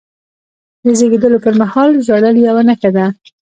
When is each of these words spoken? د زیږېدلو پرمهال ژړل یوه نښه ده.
د 0.83 0.85
زیږېدلو 0.99 1.37
پرمهال 1.45 1.89
ژړل 2.05 2.35
یوه 2.47 2.63
نښه 2.67 2.89
ده. 2.95 3.05